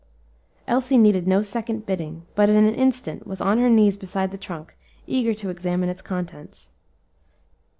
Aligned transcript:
Elsie 0.67 0.97
needed 0.97 1.27
no 1.27 1.43
second 1.43 1.85
bidding, 1.85 2.25
but 2.33 2.49
in 2.49 2.55
an 2.65 2.73
instant 2.73 3.27
was 3.27 3.39
on 3.39 3.59
her 3.59 3.69
knees 3.69 3.97
beside 3.97 4.31
the 4.31 4.35
trunk, 4.39 4.75
eager 5.05 5.35
to 5.35 5.49
examine 5.51 5.89
its 5.89 6.01
contents. 6.01 6.71